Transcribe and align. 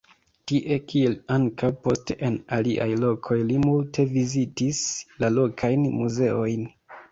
Tie, 0.51 0.77
kiel 0.93 1.17
ankaŭ 1.35 1.69
poste 1.87 2.15
en 2.29 2.39
aliaj 2.57 2.89
lokoj 3.05 3.39
li 3.51 3.61
multe 3.67 4.07
vizitis 4.17 4.83
la 5.23 5.33
lokajn 5.39 5.89
muzeojn. 6.03 6.69